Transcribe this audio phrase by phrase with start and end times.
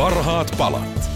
[0.00, 1.10] Parhaat palat.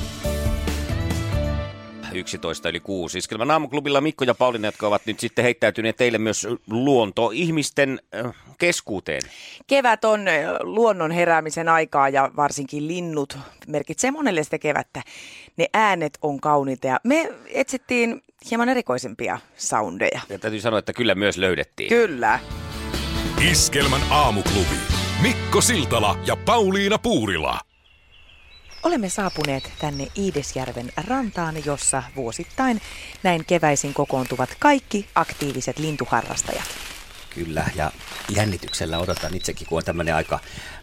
[2.13, 3.19] 11 yli 6.
[3.19, 9.23] Iskelmän aamuklubilla Mikko ja Pauliina, jotka ovat nyt sitten heittäytyneet teille myös luonto-ihmisten äh, keskuuteen.
[9.67, 10.21] Kevät on
[10.61, 15.03] luonnon heräämisen aikaa ja varsinkin linnut merkitsee monelle sitä kevättä.
[15.57, 20.21] Ne äänet on kauniita ja me etsittiin hieman erikoisempia soundeja.
[20.29, 21.89] Ja täytyy sanoa, että kyllä myös löydettiin.
[21.89, 22.41] Kyllä.
[23.51, 24.77] Iskelmän aamuklubi.
[25.23, 27.74] Mikko Siltala ja Pauliina Puurila.
[28.85, 32.81] Olemme saapuneet tänne Iidesjärven rantaan, jossa vuosittain
[33.23, 36.65] näin keväisin kokoontuvat kaikki aktiiviset lintuharrastajat.
[37.31, 37.91] Kyllä, ja
[38.29, 40.41] jännityksellä odotan itsekin, kun on tämmöinen aika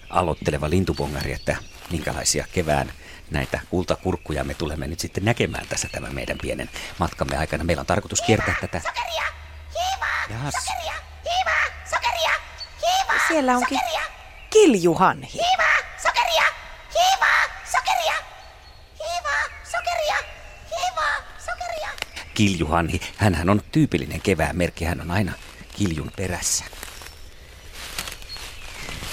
[0.10, 1.56] aloitteleva lintupongari, että
[1.92, 2.92] minkälaisia kevään
[3.32, 7.64] näitä kultakurkkuja me tulemme nyt sitten näkemään tässä tämän meidän pienen matkamme aikana.
[7.64, 8.80] Meillä on tarkoitus kiertää tätä...
[8.80, 9.24] Sokeria!
[9.80, 10.52] Hiivaa!
[10.52, 10.94] Sokeria!
[11.26, 11.66] Hiivaa!
[11.90, 12.32] Sokeria!
[12.82, 13.28] Hiivaa!
[13.28, 14.06] Siellä onkin Sokeria!
[14.50, 15.34] kiljuhanhi.
[15.34, 15.78] Hiivaa!
[16.04, 16.44] Sokeria!
[16.94, 17.44] Hiivaa!
[17.72, 18.16] Sokeria!
[19.00, 19.44] Hiivaa!
[19.72, 20.18] Sokeria!
[20.70, 21.16] Hiivaa!
[22.32, 22.58] Sokeria!
[22.58, 25.34] Kiljuhanhi, hänhän on tyypillinen kevään merkki, hän on aina
[25.78, 26.66] kiljun perässä.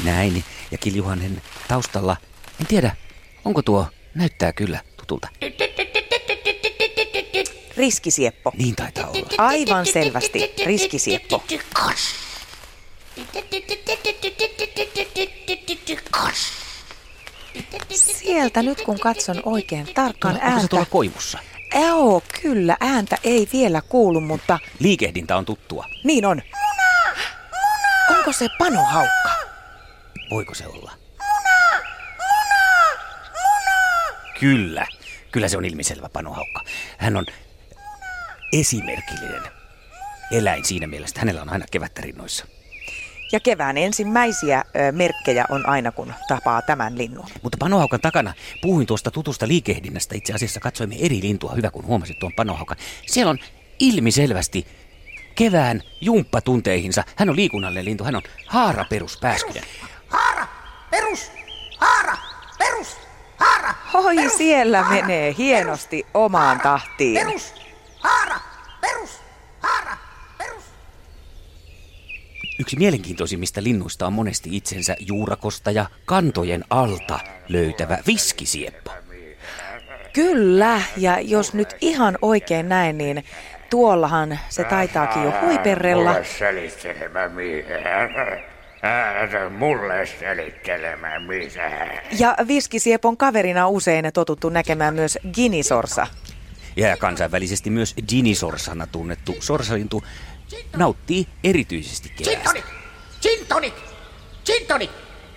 [0.05, 2.17] Näin, ja kiljuhanhen taustalla,
[2.61, 2.97] en tiedä,
[3.45, 5.29] onko tuo, näyttää kyllä tutulta.
[7.77, 8.53] Riskisieppo.
[8.59, 9.27] Niin taitaa olla.
[9.39, 11.45] Aivan selvästi riskisieppo.
[17.95, 20.69] Sieltä nyt kun katson oikein tarkkaan Onko se ääntä.
[20.69, 21.39] tuolla koivussa?
[21.75, 25.85] Joo, kyllä, ääntä ei vielä kuulu, mutta Liikehdintä on tuttua.
[26.05, 26.43] niin on.
[28.11, 29.31] Onko se panohaukka?
[30.31, 30.93] Voiko se olla?
[34.41, 34.87] Kyllä.
[35.33, 36.61] Kyllä se on ilmiselvä panohaukka.
[36.99, 37.27] Hän on
[38.53, 39.43] esimerkillinen
[40.33, 42.47] eläin siinä mielessä, että hänellä on aina kevättä rinnoissa.
[43.33, 47.27] Ja kevään ensimmäisiä ö, merkkejä on aina, kun tapaa tämän linnun.
[47.43, 50.15] Mutta panohaukan takana puhuin tuosta tutusta liikehdinnästä.
[50.17, 51.53] Itse asiassa katsoimme eri lintua.
[51.55, 52.77] Hyvä, kun huomasit tuon panohaukan.
[53.07, 53.39] Siellä on
[53.79, 54.67] ilmiselvästi
[55.35, 57.05] kevään jumppatunteihinsa.
[57.17, 58.05] Hän on liikunnallinen lintu.
[58.05, 59.63] Hän on haaraperuspääskynen.
[60.09, 60.47] Haara!
[60.91, 61.31] Perus!
[61.79, 62.17] Haara!
[62.59, 62.97] Perus!
[63.37, 63.75] Haara!
[63.95, 67.27] Oi, perus, siellä haara, menee hienosti omaan tahtiin.
[67.27, 67.55] Perus!
[67.99, 68.41] Haara!
[68.81, 69.11] Perus!
[69.61, 69.97] Haara!
[70.39, 70.65] Perus!
[72.61, 78.91] Yksi mielenkiintoisimmista linnuista on monesti itsensä juurakosta ja kantojen alta löytävä viskisieppo.
[80.13, 83.25] Kyllä, ja jos nyt ihan oikein näin, niin
[83.71, 86.13] tuollahan se taitaakin jo huiperrella.
[86.13, 87.33] Mulle selittelemään
[89.59, 92.01] mulle selittelemään mitään.
[92.19, 96.07] Ja viskisiepon kaverina usein totuttu näkemään myös ginisorsa.
[96.77, 100.03] Ja kansainvälisesti myös dinisorsana tunnettu sorsalintu
[100.77, 102.45] nauttii erityisesti Gin keväästä.
[102.45, 102.65] tonic!
[103.23, 103.75] Gin tonic!
[104.45, 104.91] Gin tonic!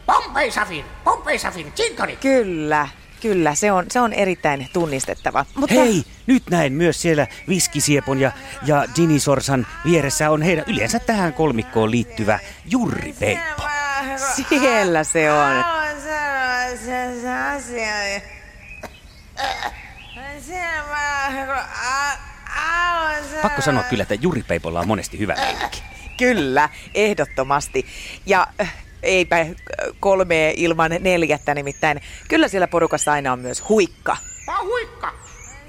[0.05, 0.83] Bombay Safir!
[1.03, 1.72] Bombay Safir!
[1.72, 2.19] Gin tonic!
[2.19, 2.88] Kyllä,
[3.22, 5.45] kyllä, se on, se on erittäin tunnistettava.
[5.55, 8.31] Mutta Hei, nyt näen myös siellä viskisiepon ja,
[8.66, 13.63] ja dinisorsan vieressä on heidän yleensä tähän kolmikkoon liittyvä jurripeippo.
[14.49, 15.66] siellä se on.
[23.41, 25.83] Pakko sanoa kyllä, että jurripeipolla on monesti hyvä leikki.
[26.17, 27.85] Kyllä, ehdottomasti.
[28.25, 28.73] Ja äh,
[29.03, 29.47] eipä äh,
[29.99, 32.01] kolmea ilman neljättä nimittäin.
[32.27, 34.17] Kyllä siellä porukassa aina on myös huikka.
[34.45, 35.13] Pahuikka!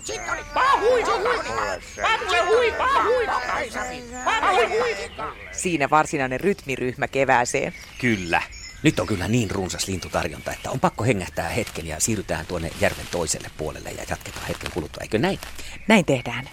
[0.06, 0.46] Gin tonic!
[0.54, 1.02] Pahui!
[1.04, 2.38] Pahui!
[2.46, 2.72] Hui!
[2.72, 3.26] Pahui!
[3.26, 4.02] Bombay Safir!
[4.24, 4.66] Pahui!
[4.66, 5.32] Huikka!
[5.52, 7.74] Siinä varsinainen rytmiryhmä kevääseen.
[8.00, 8.42] Kyllä.
[8.82, 13.06] Nyt on kyllä niin runsas lintutarjonta, että on pakko hengähtää hetken ja siirrytään tuonne järven
[13.10, 15.38] toiselle puolelle ja jatketaan hetken kuluttua, eikö näin?
[15.88, 16.48] Näin tehdään.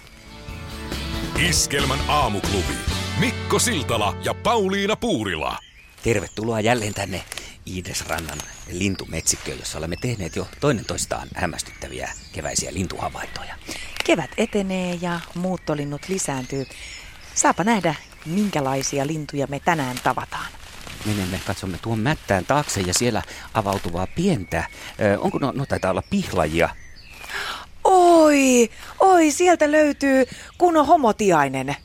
[1.38, 2.74] Iskelmän aamuklubi.
[3.20, 5.58] Mikko Siltala ja Pauliina Puurila.
[6.02, 7.24] Tervetuloa jälleen tänne
[7.66, 8.38] Iidesrannan
[8.70, 13.54] lintumetsikköön, jossa olemme tehneet jo toinen toistaan hämmästyttäviä keväisiä lintuhavaintoja.
[14.04, 16.66] Kevät etenee ja muuttolinnut lisääntyy.
[17.34, 17.94] Saapa nähdä,
[18.26, 20.52] minkälaisia lintuja me tänään tavataan.
[21.06, 23.22] Menemme, katsomme tuon mättään taakse ja siellä
[23.54, 24.64] avautuvaa pientä,
[25.00, 26.68] ö, onko no, no taitaa olla pihlajia,
[27.92, 28.68] Oi,
[29.00, 30.24] oi, sieltä löytyy
[30.58, 31.76] kunnon homotiainen.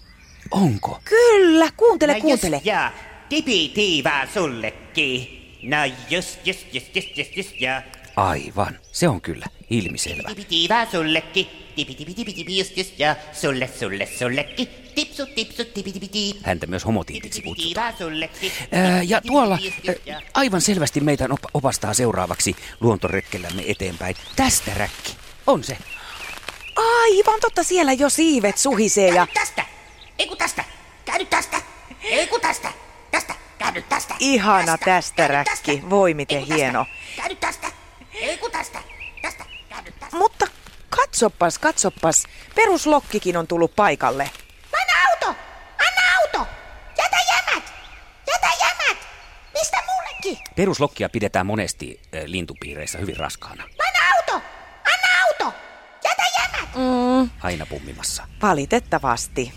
[0.51, 0.99] onko?
[1.03, 2.55] Kyllä, kuuntele, no kuuntele.
[2.55, 2.91] Just, ja
[3.29, 5.41] tipitiivää sullekin.
[5.63, 5.77] No
[6.09, 7.81] just, just, just, just, just, just, ja.
[8.15, 10.27] Aivan, se on kyllä Ilmiselvä.
[10.27, 11.47] Tipitiivää sullekin.
[11.75, 14.67] Tipitipitipitipi just just ja sulle sulle sullekin.
[14.95, 16.39] Tipsu tipsu tipitipiti.
[16.43, 17.93] Häntä myös homotiitiksi kutsutaan.
[18.71, 19.59] Ää, ja tuolla
[20.09, 24.15] ää, aivan selvästi meitä op- opastaa seuraavaksi luontoretkellämme eteenpäin.
[24.35, 25.15] Tästä räkki.
[25.47, 25.77] On se.
[26.85, 29.65] Aivan totta, siellä jo siivet suhisee ja Käy tästä!
[30.19, 30.63] Ei kun tästä!
[31.05, 31.61] Käy tästä!
[32.03, 32.69] Ei kun tästä!
[33.11, 33.35] Tästä!
[33.57, 34.15] Käy tästä!
[34.19, 35.83] Ihana tästä Käy räkki.
[35.89, 36.63] Voi miten Ei kun tästä.
[36.63, 36.85] hieno.
[37.15, 37.67] Käy tästä!
[38.13, 38.79] Ei kun tästä!
[39.21, 39.45] Tästä!
[39.69, 40.17] Käy tästä!
[40.17, 40.47] Mutta
[40.89, 42.23] katsopas, katsopas.
[42.55, 44.29] Peruslokkikin on tullut paikalle.
[44.81, 45.39] Anna auto!
[45.79, 46.51] Anna auto!
[46.97, 47.73] Jätä jämät!
[48.27, 48.97] Jätä jämät!
[49.53, 50.43] Mistä mullekin?
[50.55, 53.63] Peruslokkia pidetään monesti ää, lintupiireissä hyvin raskaana.
[53.63, 54.45] Anna auto!
[54.85, 55.57] Anna auto!
[56.03, 56.23] Jätä
[57.17, 57.31] jämät!
[57.41, 58.23] Aina pummimassa.
[58.41, 59.53] Valitettavasti.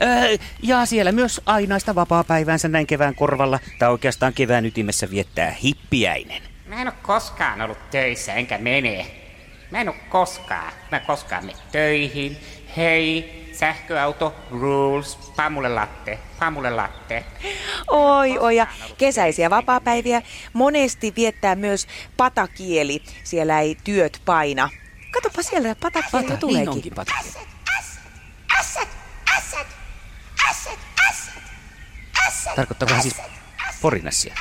[0.00, 0.26] Ää,
[0.62, 6.42] ja siellä myös ainaista vapaa-päiväänsä näin kevään korvalla, tai oikeastaan kevään ytimessä viettää hippiäinen.
[6.66, 9.06] Mä en oo koskaan ollut töissä, enkä mene.
[9.70, 10.72] Mä en oo koskaan.
[10.90, 12.36] Mä koskaan mene töihin.
[12.76, 17.24] Hei, sähköauto, rules, pamulle latte, pamulle latte.
[17.88, 18.66] Oi, oi, ja
[18.98, 20.22] kesäisiä vapaapäiviä
[20.52, 21.86] monesti viettää myös
[22.16, 23.02] patakieli.
[23.24, 24.70] Siellä ei työt paina.
[25.22, 26.68] Katsopa siellä, niin tuleekin.
[26.68, 27.12] onkin pata.
[27.18, 28.88] Ässät!
[29.38, 29.66] Ässät!
[30.48, 30.78] Ässät!
[32.56, 33.16] Tarkoittakohan siis
[33.80, 34.34] porinassia.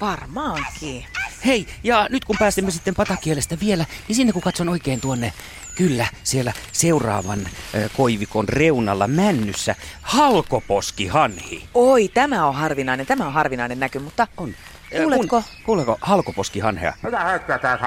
[0.00, 1.06] Varmaankin.
[1.46, 5.32] Hei, ja nyt kun pääsemme sitten patakielestä vielä, niin sinne kun katson oikein tuonne,
[5.74, 11.68] kyllä, siellä seuraavan ö, koivikon reunalla männyssä, halkoposkihanhi.
[11.74, 14.54] Oi, tämä on harvinainen, tämä on harvinainen näky, mutta On.
[15.02, 15.42] Kuuletko?
[15.64, 16.92] Kuuletko halkoposkihanhea?
[17.02, 17.78] Mitä hetkeä tää?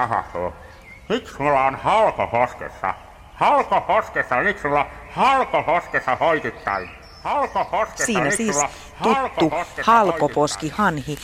[1.08, 2.94] Miksi mulla on halko hoskessa?
[3.34, 6.90] Halko hoskessa, miksi sulla halko hoskessa hoitittain?
[7.22, 8.70] Halko hoskessa, siinä miksi siis sulla
[9.02, 11.18] tuttu hoskessa halkoposki hanhi.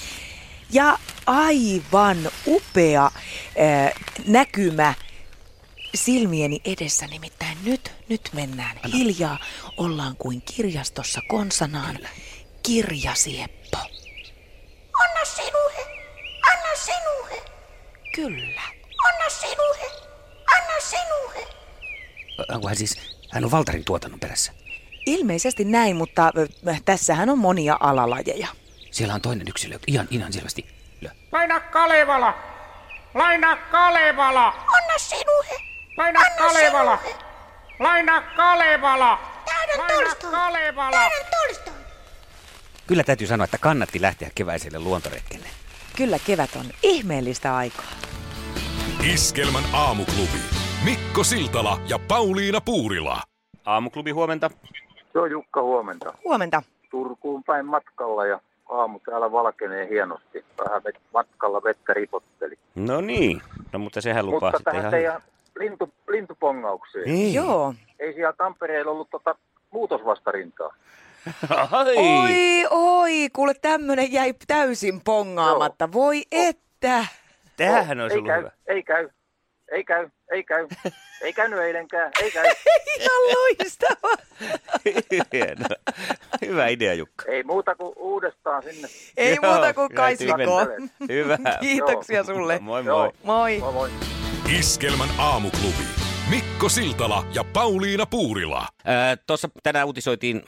[0.71, 3.93] Ja aivan upea äh,
[4.27, 4.95] näkymä
[5.95, 9.39] silmieni edessä, nimittäin nyt, nyt mennään hiljaa,
[9.77, 11.99] ollaan kuin kirjastossa konsanaan.
[12.63, 13.79] Kirjasieppo.
[15.03, 15.87] Anna sinuhe!
[16.53, 17.43] Anna sinuhe!
[18.15, 18.74] Kyllä.
[19.05, 19.91] Anna sinuhe!
[20.57, 21.47] Anna sinuhe!
[22.49, 24.53] Onko hän siis, hän on Valtarin tuotannon perässä.
[25.07, 26.33] Ilmeisesti näin, mutta
[26.69, 28.49] äh, tässähän on monia alalajeja.
[28.91, 30.67] Siellä on toinen yksilö, ihan, ihan selvästi.
[31.33, 32.35] Laina Kalevala!
[33.15, 34.47] Laina Kalevala!
[34.49, 35.57] Anna sinuhe!
[35.97, 36.97] Laina Anna Kalevala!
[36.97, 37.25] sinuhe!
[37.79, 39.19] Laina Kalevala!
[39.45, 40.31] Täydän Laina Tolstoi!
[40.31, 40.91] Kalevala!
[40.91, 41.75] Täydän Tolstoi!
[42.87, 45.49] Kyllä täytyy sanoa, että kannatti lähteä keväiselle luontoretkelle.
[45.97, 48.04] Kyllä kevät on ihmeellistä aikaa.
[49.13, 50.39] Iskelmän aamuklubi.
[50.85, 53.21] Mikko Siltala ja Pauliina Puurila.
[53.65, 54.51] Aamuklubi huomenta.
[55.15, 56.15] Joo, Jukka, huomenta.
[56.25, 56.63] Huomenta.
[56.91, 60.45] Turkuun päin matkalla ja aamu täällä valkenee hienosti.
[60.65, 62.55] Vähän vet- matkalla vettä ripotteli.
[62.75, 63.43] No niin,
[63.73, 65.23] no mutta sehän lupaa Mutta sitten tähän ihan teidän
[65.59, 67.05] lintu, lintupongaukseen.
[67.05, 67.35] Niin.
[67.35, 67.75] Joo.
[67.99, 69.35] Ei siellä Tampereella ollut tota
[69.71, 70.75] muutosvastarintaa.
[71.71, 71.97] Ai.
[71.97, 75.93] Oi, oi, kuule tämmönen jäi täysin pongaamatta.
[75.93, 77.07] Voi että.
[77.57, 78.51] Tämähän olisi ei ollut käy, hyvä.
[78.67, 79.09] ei käy,
[79.73, 80.67] ei käy, ei käy.
[81.23, 82.45] ei käynyt eilenkään, ei käy.
[83.01, 84.17] Ihan loistava.
[85.33, 85.67] Hieno.
[86.47, 87.25] Hyvä idea, Jukka.
[87.29, 88.89] Ei muuta kuin uudestaan sinne.
[89.17, 90.91] Ei Joo, muuta kuin tyventälet.
[91.09, 91.39] Hyvä.
[91.61, 92.59] Kiitoksia sulle.
[92.59, 92.87] Moi moi.
[92.87, 93.13] Joo.
[93.23, 93.59] Moi.
[93.59, 93.91] Moi moi.
[94.59, 95.85] Iskelmän aamuklubi.
[96.31, 98.67] Mikko Siltala ja Pauliina Puurila.
[99.27, 100.43] Tuossa tänään uutisoitiin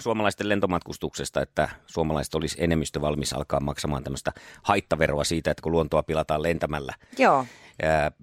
[0.00, 6.02] suomalaisten lentomatkustuksesta, että suomalaiset olisi enemmistö valmis alkaa maksamaan tämmöistä haittaveroa siitä, että kun luontoa
[6.02, 6.94] pilataan lentämällä.
[7.18, 7.46] Joo.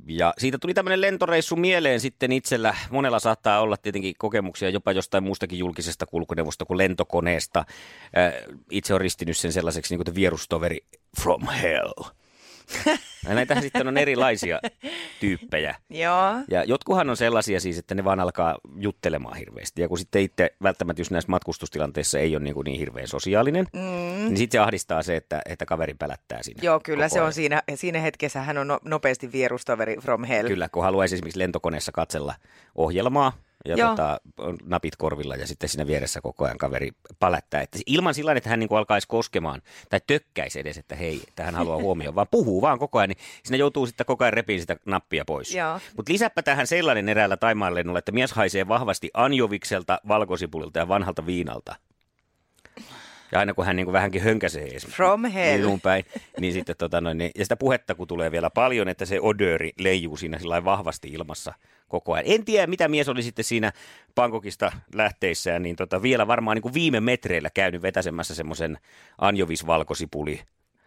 [0.07, 2.75] Ja siitä tuli tämmöinen lentoreissu mieleen sitten itsellä.
[2.91, 7.65] Monella saattaa olla tietenkin kokemuksia jopa jostain muustakin julkisesta kulkuneuvosta kuin lentokoneesta.
[8.71, 10.79] Itse on ristinyt sen sellaiseksi niin kuin vierustoveri
[11.21, 11.93] from hell.
[13.27, 14.59] Ja näitähän sitten on erilaisia
[15.19, 15.75] tyyppejä.
[15.89, 16.33] Joo.
[16.51, 19.81] Ja jotkuhan on sellaisia siis, että ne vaan alkaa juttelemaan hirveästi.
[19.81, 23.67] Ja kun sitten itse välttämättä just näissä matkustustilanteissa ei ole niin, kuin niin hirveän sosiaalinen,
[23.73, 23.79] mm.
[23.79, 26.59] niin sitten se ahdistaa se, että, että kaveri pälättää siinä.
[26.63, 30.47] Joo, kyllä se on siinä, siinä hetkessä hän on no, nopeasti vierustoveri from hell.
[30.47, 32.35] Kyllä, kun haluaisi esimerkiksi lentokoneessa katsella
[32.75, 33.33] ohjelmaa
[33.65, 33.89] ja Joo.
[33.89, 34.19] tota,
[34.63, 37.61] napit korvilla ja sitten siinä vieressä koko ajan kaveri palättää.
[37.61, 41.43] Että ilman sillä että hän niin kuin alkaisi koskemaan tai tökkäisi edes, että hei, että
[41.43, 44.59] hän haluaa huomioon, vaan puhuu vaan koko ajan, niin siinä joutuu sitten koko ajan repiin
[44.59, 45.53] sitä nappia pois.
[45.97, 51.75] Mutta lisäpä tähän sellainen eräällä taimaanlennolla, että mies haisee vahvasti anjovikselta, valkosipulilta ja vanhalta viinalta.
[53.31, 55.77] Ja aina kun hän niin kuin vähänkin hönkäsee From hell.
[55.83, 56.05] päin,
[56.39, 59.71] niin sitten tota noin, niin, ja sitä puhetta kun tulee vielä paljon, että se odööri
[59.79, 61.53] leijuu siinä sillä vahvasti ilmassa
[61.87, 62.25] koko ajan.
[62.27, 63.71] En tiedä, mitä mies oli sitten siinä
[64.15, 68.77] Bangkokista lähteissään, niin tota, vielä varmaan niin kuin viime metreillä käynyt vetäsemässä semmoisen
[69.17, 70.41] anjovis valkosipuli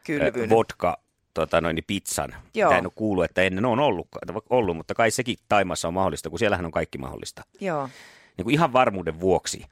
[0.05, 0.51] Kylvyn.
[0.51, 0.99] vodka
[1.35, 2.35] tota, noin, niin pizzan.
[2.55, 2.71] Joo.
[2.71, 4.09] Mitä en ole kuullut, että ennen on ollut,
[4.51, 7.43] ollut, mutta kai sekin Taimassa on mahdollista, kun siellähän on kaikki mahdollista.
[7.61, 7.89] Joo.
[8.37, 9.65] Niin kuin ihan varmuuden vuoksi.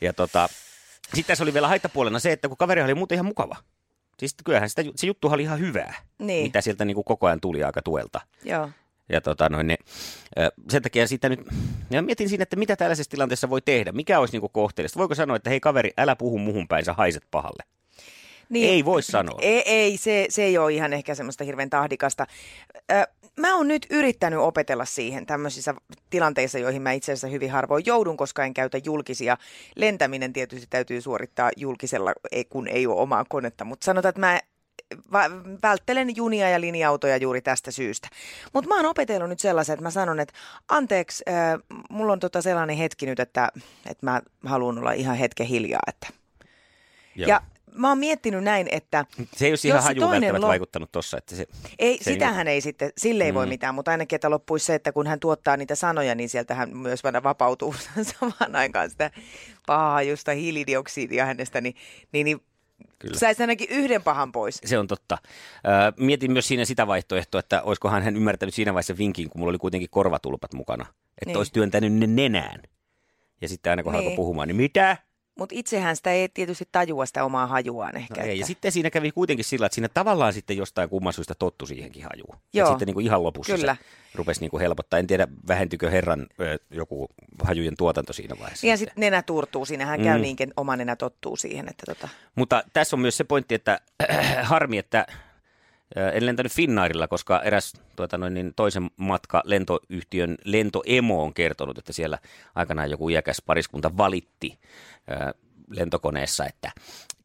[0.00, 0.48] Ja tota,
[1.14, 3.56] sitten tässä oli vielä haittapuolena se, että kun kaveri oli muuten ihan mukava.
[4.18, 6.42] Siis kyllähän sitä, se juttu oli ihan hyvää, Niin.
[6.46, 8.20] mitä sieltä niin kuin koko ajan tuli aika tuelta.
[8.44, 8.70] Joo.
[9.08, 9.76] Ja tota, noin, ne,
[10.38, 11.40] ö, sen takia sitä nyt,
[11.90, 14.98] ja mietin siinä, että mitä tällaisessa tilanteessa voi tehdä, mikä olisi niin kohteellista.
[14.98, 17.62] Voiko sanoa, että hei kaveri, älä puhu muhun päin, sä haiset pahalle.
[18.48, 19.38] Niin, Ei voi sanoa.
[19.42, 22.26] Ei, ei se, se ei ole ihan ehkä semmoista hirveän tahdikasta.
[22.92, 23.06] Ö,
[23.40, 25.74] mä oon nyt yrittänyt opetella siihen tämmöisissä
[26.10, 29.36] tilanteissa, joihin mä itse asiassa hyvin harvoin joudun, koska en käytä julkisia.
[29.76, 32.12] Lentäminen tietysti täytyy suorittaa julkisella,
[32.48, 34.40] kun ei ole omaa konetta, mutta sanotaan, että mä
[35.62, 38.08] välttelen junia ja linja-autoja juuri tästä syystä.
[38.52, 40.34] Mutta mä oon opetellut nyt sellaisen, että mä sanon, että
[40.68, 43.48] anteeksi, äh, mulla on tota sellainen hetki nyt, että,
[43.86, 45.82] että mä haluan olla ihan hetken hiljaa.
[45.86, 46.06] Että.
[47.14, 47.28] Joo.
[47.28, 47.40] Ja
[47.76, 49.04] mä oon miettinyt näin, että
[49.36, 51.46] se ei olisi ihan hajuun välttämättä lo- vaikuttanut tossa, että se,
[51.78, 53.50] ei, se sitähän ei sitten, sille ei voi Mm.
[53.50, 56.76] mitään, mutta ainakin, että loppuisi se, että kun hän tuottaa niitä sanoja, niin sieltä hän
[56.76, 57.74] myös vähän vapautuu
[58.20, 59.10] samaan aikaan sitä
[59.66, 61.74] pahaa justa hiilidioksidia hänestä, niin,
[62.12, 62.40] niin, niin
[62.98, 63.18] Kyllä.
[63.18, 64.60] saisi ainakin yhden pahan pois.
[64.64, 65.18] Se on totta.
[65.96, 69.58] Mietin myös siinä sitä vaihtoehtoa, että olisikohan hän ymmärtänyt siinä vaiheessa vinkin, kun mulla oli
[69.58, 70.86] kuitenkin korvatulpat mukana.
[70.88, 71.36] Että Niin.
[71.36, 72.62] olisi työntänyt ne nenään.
[73.40, 74.00] Ja sitten aina kun Niin.
[74.02, 74.96] alkoi puhumaan, niin mitä?
[75.38, 78.14] Mutta itsehän sitä ei tietysti tajua sitä omaa hajuaan ehkä.
[78.20, 78.28] No ei.
[78.28, 81.66] Ja että- sitten siinä kävi kuitenkin sillä, että siinä tavallaan sitten jostain kumman syystä tottu
[81.66, 82.36] siihenkin hajuun.
[82.52, 83.76] Ja sitten niin kuin ihan lopussa Kyllä.
[83.80, 84.98] se rupesi niin kuin helpottaa.
[84.98, 87.08] En tiedä, vähentykö herran ö, joku
[87.44, 88.66] hajujen tuotanto siinä vaiheessa.
[88.66, 90.22] Ja sitten nenä turtuu, siinähän käy Mm.
[90.22, 93.80] niinkin, oma nenä tottuu siihen, että tota, Mutta tässä on myös se pointti, että
[94.42, 95.06] harmi, että
[96.12, 101.92] en lentänyt Finnairilla, koska eräs tuota noin, niin toisen matka lentoyhtiön lentoemo on kertonut, että
[101.92, 102.18] siellä
[102.54, 104.58] aikanaan joku iäkäs pariskunta valitti
[105.10, 105.34] ö,
[105.70, 106.70] lentokoneessa, että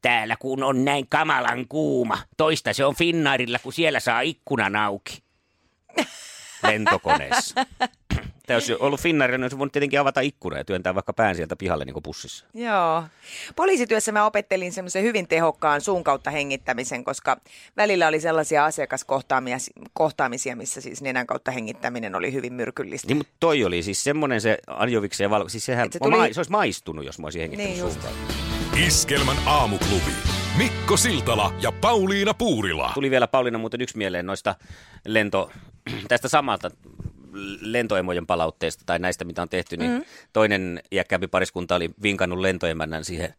[0.01, 5.24] täällä kun on näin kamalan kuuma, toista se on Finnairilla, kun siellä saa ikkunan auki.
[6.68, 7.65] Lentokoneessa.
[8.51, 11.55] Tämä olisi ollut Finnairilla, niin olisi voinut tietenkin avata ikkuna ja työntää vaikka pään sieltä
[11.55, 12.46] pihalle niin kuin pussissa.
[12.53, 13.03] Joo.
[13.55, 17.38] Poliisityössä mä opettelin semmoisen hyvin tehokkaan suun kautta hengittämisen, koska
[17.77, 23.08] välillä oli sellaisia asiakaskohtaamisia, missä siis nenän kautta hengittäminen oli hyvin myrkyllistä.
[23.08, 26.15] Niin, mutta toi oli siis semmoinen se anjoviksen ja valko, siis sehän Et se tuli...
[26.15, 28.00] tuli- se olisi maistunut, jos mä olisin hengittänyt Niin just.
[28.88, 30.12] Iskelmän aamuklubi.
[30.58, 32.91] Mikko Siltala ja Pauliina Puurila.
[32.93, 34.55] Tuli vielä Pauliina muuten yksi mieleen noista
[35.05, 35.51] lento,
[36.08, 36.72] tästä samalta
[37.61, 40.03] lentoemojen palautteesta tai näistä, mitä on tehty, niin mm.
[40.33, 43.33] toinen iäkkäämpi pariskunta oli vinkannut lentoemännän siihen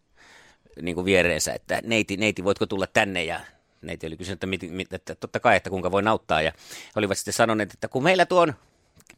[0.82, 3.40] niin kuin viereensä, että neiti, neiti, voitko tulla tänne ja
[3.82, 6.52] neiti oli kysynyt, että, mit, mit, että totta kai, että kuinka voi nauttaa ja
[6.96, 8.54] olivat sitten sanoneet, että kun meillä tuon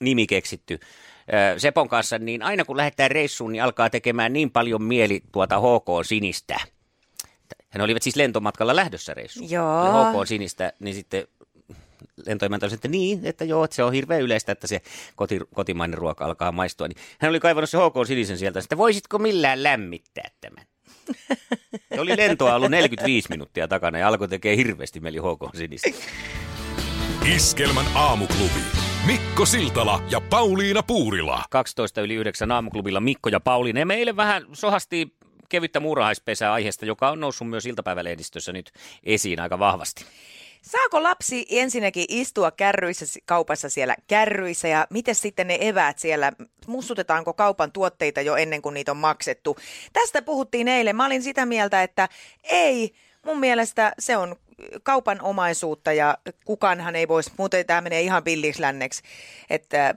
[0.00, 0.80] nimi keksitty
[1.58, 6.06] Sepon kanssa, niin aina kun lähdetään reissuun, niin alkaa tekemään niin paljon mieli tuota HK
[6.06, 6.60] Sinistä.
[7.68, 9.50] Hän olivat siis lentomatkalla lähdössä reissuun.
[9.50, 10.12] Joo.
[10.12, 11.26] HK Sinistä, niin sitten
[12.26, 14.80] lentoemäntä oli, että niin, että joo, että se on hirveän yleistä, että se
[15.16, 16.88] koti, kotimainen ruoka alkaa maistua.
[16.88, 20.66] Niin hän oli kaivannut se HK Sinisen sieltä, että voisitko millään lämmittää tämän?
[21.94, 25.90] Se oli lentoa ollut 45 minuuttia takana ja alkoi tekee hirveästi meli HK Sinistä.
[27.34, 28.60] Iskelmän aamuklubi.
[29.06, 31.44] Mikko Siltala ja Pauliina Puurila.
[31.50, 33.80] 12 yli 9 aamuklubilla Mikko ja Pauliina.
[33.80, 35.14] Ja meille vähän sohasti
[35.48, 40.04] kevyttä muurahaispesää aiheesta, joka on noussut myös iltapäivälehdistössä nyt esiin aika vahvasti.
[40.64, 46.32] Saako lapsi ensinnäkin istua kärryissä kaupassa siellä kärryissä ja miten sitten ne eväät siellä,
[46.66, 49.56] mussutetaanko kaupan tuotteita jo ennen kuin niitä on maksettu?
[49.92, 50.96] Tästä puhuttiin eilen.
[50.96, 52.08] Mä olin sitä mieltä, että
[52.42, 52.94] ei,
[53.26, 54.36] mun mielestä se on
[54.82, 59.02] kaupan omaisuutta ja kukaanhan ei voisi, muuten tämä menee ihan villiksi länneksi,
[59.50, 59.94] että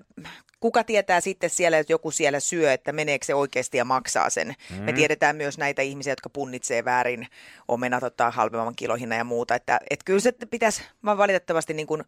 [0.60, 4.56] kuka tietää sitten siellä, että joku siellä syö, että meneekö se oikeasti ja maksaa sen.
[4.70, 4.84] Mm.
[4.84, 7.28] Me tiedetään myös näitä ihmisiä, jotka punnitsee väärin
[7.68, 9.56] omenat ottaa halvemman kilohinnan ja muuta.
[9.56, 12.04] Että, että kyllä se pitäisi vaan valitettavasti niin kuin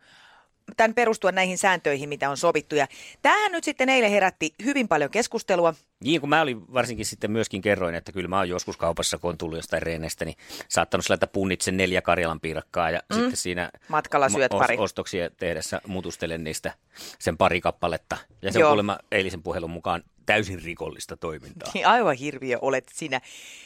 [0.78, 2.76] tämän perustua näihin sääntöihin, mitä on sovittu.
[2.76, 2.88] Ja
[3.22, 5.74] tämähän nyt sitten eilen herätti hyvin paljon keskustelua.
[6.04, 9.30] Niin kuin mä olin varsinkin sitten myöskin kerroin, että kyllä mä oon joskus kaupassa, kun
[9.30, 10.38] on tullut jostain reenestä, niin
[10.68, 13.16] saattanut sillä punnitsen neljä Karjalan piirakkaa ja mm.
[13.16, 14.78] sitten siinä Matkalla syöt pari.
[14.78, 16.74] ostoksia tehdessä mutustelen niistä
[17.20, 18.18] sen pari kappaletta.
[18.42, 18.70] Ja se Joo.
[18.70, 21.72] on kuulemma eilisen puhelun mukaan täysin rikollista toimintaa.
[21.74, 23.22] Niin Aivan hirviö olet sinä.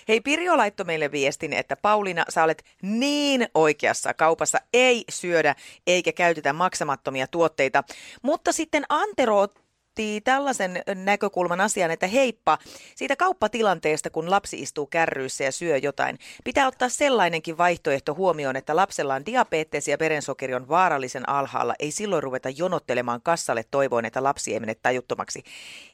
[0.08, 4.14] Hei, Pirjo laittoi meille viestin, että Pauliina, sä olet niin oikeassa.
[4.14, 5.56] Kaupassa ei syödä
[5.88, 7.84] eikä käytetä maksamattomia tuotteita.
[8.22, 9.48] Mutta sitten Antero
[9.94, 12.58] otti tällaisen näkökulman asian, että heippa,
[12.96, 18.76] siitä kauppatilanteesta, kun lapsi istuu kärryissä ja syö jotain, pitää ottaa sellainenkin vaihtoehto huomioon, että
[18.76, 21.74] lapsella on diabetes ja verensokeri on vaarallisen alhaalla.
[21.80, 25.44] Ei silloin ruveta jonottelemaan kassalle toivoen, että lapsi ei mene tajuttomaksi.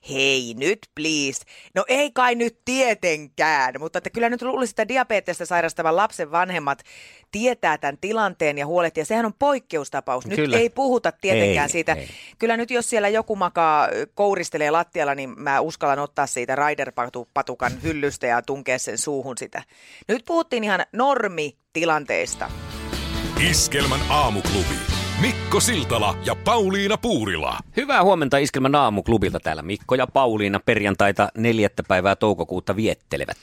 [0.09, 1.41] Hei nyt please.
[1.75, 6.83] No ei kai nyt tietenkään, mutta että kyllä nyt luulisi, että diabetesta sairastavan lapsen vanhemmat
[7.31, 9.01] tietää tämän tilanteen ja huolehtii.
[9.01, 10.27] Ja sehän on poikkeustapaus.
[10.27, 10.57] Nyt Kyllä.
[10.57, 11.93] ei puhuta tietenkään Ei, siitä.
[11.93, 12.07] ei.
[12.39, 18.27] Kyllä nyt jos siellä joku makaa kouristelee lattialla, niin mä uskallan ottaa siitä Rider-patukan hyllystä
[18.27, 19.63] ja tunkea sen suuhun sitä.
[20.07, 22.51] Nyt puhuttiin ihan normitilanteista.
[23.49, 24.75] Iskelmän aamuklubi.
[25.21, 27.57] Mikko Siltala ja Pauliina Puurila.
[27.77, 33.37] Hyvää huomenta Iskelmän aamuklubilta täällä Mikko ja Pauliina perjantaita neljättä päivää toukokuuta viettelevät.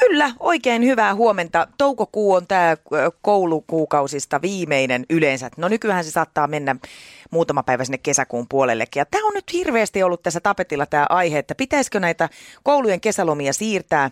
[0.00, 1.68] Kyllä, oikein hyvää huomenta.
[1.78, 2.76] Toukokuu on tämä
[3.22, 5.50] koulukuukausista viimeinen yleensä.
[5.56, 6.76] No nykyään se saattaa mennä
[7.30, 9.00] muutama päivä sinne kesäkuun puolellekin.
[9.00, 12.28] Ja tämä on nyt hirveästi ollut tässä tapetilla tämä aihe, että pitäisikö näitä
[12.62, 14.10] koulujen kesälomia siirtää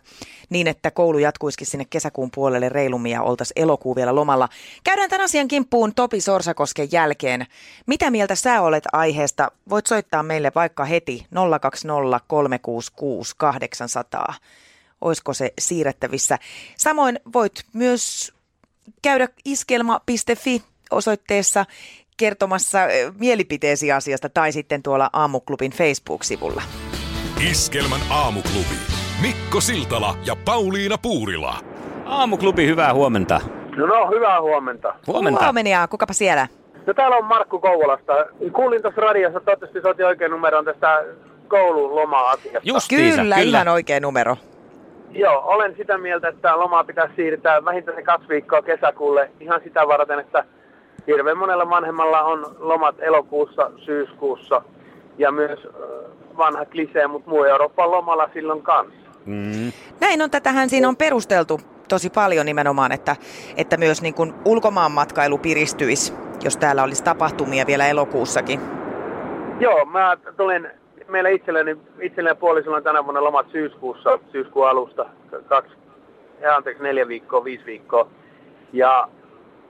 [0.50, 4.48] niin, että koulu jatkuisikin sinne kesäkuun puolelle reilummin ja oltaisiin elokuu vielä lomalla.
[4.84, 7.46] Käydään tämän asian kimppuun Topi Sorsakosken jälkeen.
[7.86, 9.50] Mitä mieltä sä olet aiheesta?
[9.70, 11.26] Voit soittaa meille vaikka heti
[11.60, 14.34] 020 366 800
[15.00, 16.38] olisiko se siirrettävissä.
[16.76, 18.32] Samoin voit myös
[19.02, 21.66] käydä iskelma.fi osoitteessa
[22.18, 26.62] kertomassa ö, mielipiteesi asiasta tai sitten tuolla Aamuklubin Facebook-sivulla.
[27.50, 28.74] Iskelmän aamuklubi.
[29.22, 31.54] Mikko Siltala ja Pauliina Puurila.
[32.04, 33.40] Aamuklubi, hyvää huomenta.
[33.76, 34.94] No, no hyvää huomenta.
[35.06, 35.44] Huomenta.
[35.44, 36.46] Huomenia, kukapa siellä?
[36.86, 38.12] No täällä on Markku Kouvolasta.
[38.52, 41.04] Kuulin tuossa radiossa, toivottavasti soitin oikein numeron tästä
[41.48, 42.60] koululoma-asiasta.
[42.62, 43.58] Justiinsa, Kyllä, kyllä.
[43.58, 44.36] ihan oikea numero.
[45.10, 49.88] Joo, olen sitä mieltä, että lomaa pitäisi siirtää vähintään se kaksi viikkoa kesäkuulle ihan sitä
[49.88, 50.44] varten, että
[51.06, 54.62] hirveän monella vanhemmalla on lomat elokuussa, syyskuussa
[55.18, 55.60] ja myös
[56.36, 59.10] vanha klisee, mutta muu Eurooppa on lomalla silloin kanssa.
[59.26, 63.16] Mm, Näin on, tätähän siinä on perusteltu tosi paljon nimenomaan, että,
[63.56, 66.14] että myös niin kuin ulkomaan matkailu piristyisi,
[66.44, 68.60] jos täällä olisi tapahtumia vielä elokuussakin.
[69.60, 70.68] Joo, mä tulin,
[71.08, 75.06] meillä itselleni, itselleni puolisolla on tänä vuonna lomat syyskuussa, syyskuun alusta,
[75.46, 75.72] kaksi,
[76.56, 78.08] anteeksi, neljä viikkoa, viisi viikkoa.
[78.72, 79.08] Ja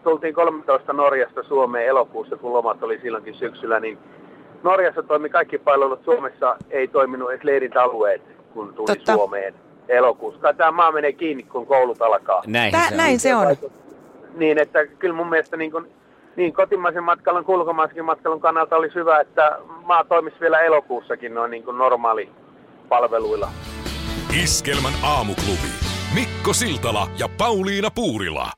[0.02, 3.98] tultiin 13 Norjasta Suomeen elokuussa, kun lomat oli silloinkin syksyllä, niin
[4.62, 9.14] Norjassa toimi kaikki palvelut, Suomessa ei toiminut edes leirintäalueet, kun tuli Totta.
[9.14, 9.54] Suomeen
[9.88, 10.40] elokuussa.
[10.40, 12.42] Kai Tämä maa menee kiinni, kun koulut alkaa.
[12.46, 13.20] näin Tää, se näin on.
[13.20, 13.56] se on.
[14.34, 15.92] Niin, että kyllä mun mielestä niin, kuin,
[16.36, 21.50] niin kotimaisen matkailun kuin ulkomaisen matkailun kannalta olisi hyvä, että maa toimisi vielä elokuussakin noin
[21.50, 22.28] niin kuin normaali
[22.88, 23.48] palveluilla.
[24.42, 25.68] Iskelmän aamuklubi.
[26.14, 28.50] Mikko Siltala ja Pauliina Puurila.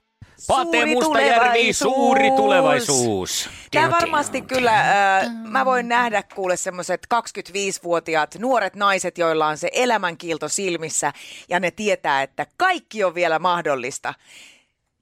[0.47, 3.49] Pate Suuri Mustajärvi, suuri tulevaisuus.
[3.71, 4.81] Tämä varmasti kyllä,
[5.19, 11.13] äh, mä voin nähdä kuule semmoiset 25-vuotiaat nuoret naiset, joilla on se elämänkiilto silmissä
[11.49, 14.15] ja ne tietää, että kaikki on vielä mahdollista.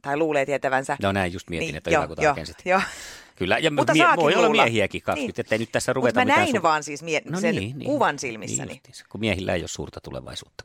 [0.03, 0.96] Tai luulee tietävänsä.
[1.03, 2.57] No näin just mietin, Niin, että joo, hyvä kun joo, rakensit.
[3.38, 4.62] Kyllä, ja Mutta mie- voi olla luulla.
[4.64, 5.44] miehiäkin 20, Niin.
[5.46, 7.79] ettei nyt tässä Mutta ruveta mä mitään näin su- vaan siis mie- No sen niin,
[7.79, 7.87] niin.
[7.90, 8.66] kuvan silmissäni.
[8.66, 10.64] Niin justiinsa, kun miehillä ei ole suurta tulevaisuutta.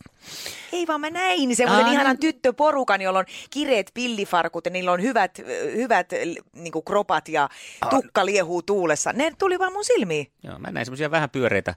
[0.72, 2.20] Ei vaan mä näin semmoisen Aa, ihanan niin.
[2.20, 5.38] tyttöporukan, jolla on kireet pillifarkut ja niillä on hyvät,
[5.76, 6.10] hyvät
[6.54, 7.50] niin kropat ja
[7.90, 9.14] tukka liehuu tuulessa.
[9.14, 10.32] Ne tuli vaan mun silmiin.
[10.44, 11.76] Joo, mä näin semmoisia vähän pyöreitä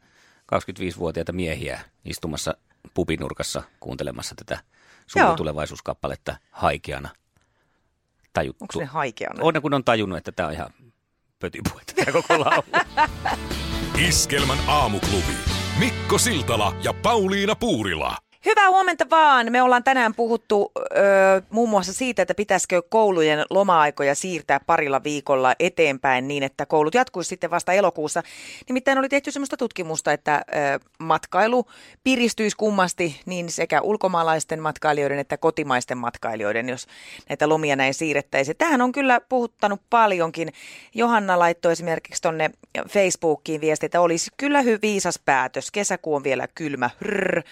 [0.54, 2.56] 25-vuotiaita miehiä istumassa
[2.94, 5.24] pubinurkassa kuuntelemassa tätä Joo.
[5.26, 7.08] suuritulevaisuuskappaletta haikeana.
[8.32, 8.64] Tajuttu.
[8.64, 9.44] Onko ne haikeana?
[9.44, 10.70] On, kun on tajunnut, että tämä on ihan
[11.38, 12.64] pötypuhetta tämä koko laulu.
[14.08, 15.32] Iskelmän aamuklubi.
[15.78, 18.16] Mikko Siltala ja Pauliina Puurila.
[18.46, 19.52] Hyvää huomenta vaan.
[19.52, 25.54] Me ollaan tänään puhuttu ö, muun muassa siitä, että pitäisikö koulujen loma-aikoja siirtää parilla viikolla
[25.58, 28.22] eteenpäin niin, että koulut jatkuisi sitten vasta elokuussa.
[28.68, 31.66] Nimittäin oli tehty sellaista tutkimusta, että ö, matkailu
[32.04, 36.86] piristyisi kummasti niin sekä ulkomaalaisten matkailijoiden että kotimaisten matkailijoiden, jos
[37.28, 38.56] näitä lomia näin siirrettäisiin.
[38.56, 40.52] Tähän on kyllä puhuttanut paljonkin.
[40.94, 42.50] Johanna laittoi esimerkiksi tuonne
[42.88, 45.70] Facebookiin viesti, että olisi kyllä hyvin viisas päätös.
[45.70, 46.90] Kesäkuu on vielä kylmä.
[47.02, 47.42] Rrr.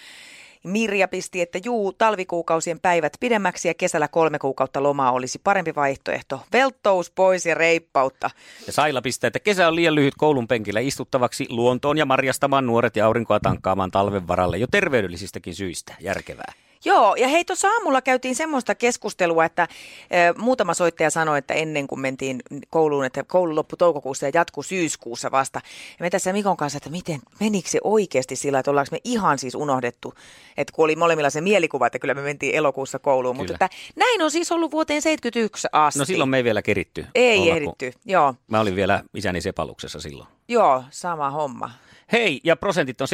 [0.65, 6.41] Mirja pisti, että juu, talvikuukausien päivät pidemmäksi ja kesällä kolme kuukautta lomaa olisi parempi vaihtoehto.
[6.53, 8.29] Velttous pois ja reippautta.
[8.67, 12.95] Ja Saila pistää, että kesä on liian lyhyt koulun penkillä istuttavaksi luontoon ja marjastamaan nuoret
[12.95, 15.95] ja aurinkoa tankkaamaan talven varalle jo terveydellisistäkin syistä.
[15.99, 16.53] Järkevää.
[16.85, 19.67] Joo, ja hei, tuossa aamulla käytiin semmoista keskustelua, että
[20.11, 24.63] e, muutama soittaja sanoi, että ennen kuin mentiin kouluun, että koulu loppui toukokuussa ja jatkuu
[24.63, 25.61] syyskuussa vasta.
[25.99, 29.39] Ja me tässä Mikon kanssa, että miten, menikö se oikeasti sillä, että ollaanko me ihan
[29.39, 30.13] siis unohdettu,
[30.57, 33.35] että kun oli molemmilla se mielikuva, että kyllä me mentiin elokuussa kouluun.
[33.35, 33.65] Mutta Kyllä.
[33.65, 35.99] että näin on siis ollut vuoteen 71 asti.
[35.99, 37.05] No silloin me ei vielä keritty.
[37.15, 38.35] Ei olla, ehditty, joo.
[38.47, 40.29] Mä olin vielä isäni sepaluksessa silloin.
[40.47, 41.71] Joo, sama homma.
[42.11, 43.07] Hei, ja prosentit on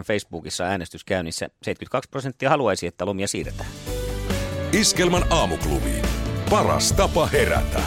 [0.00, 1.48] 72-28 Facebookissa äänestys käynnissä.
[1.62, 3.70] 72 prosenttia haluaisi, että lomia siirretään.
[4.72, 6.02] Iskelmän aamuklubi.
[6.50, 7.82] Paras tapa herätä.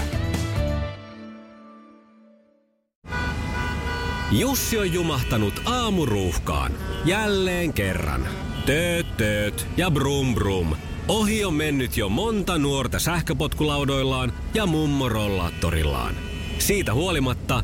[4.31, 6.71] Jussi on jumahtanut aamuruuhkaan.
[7.05, 8.27] Jälleen kerran.
[8.65, 10.75] Tööt, tööt ja brum brum.
[11.07, 16.15] Ohi on mennyt jo monta nuorta sähköpotkulaudoillaan ja mummorollaattorillaan.
[16.57, 17.63] Siitä huolimatta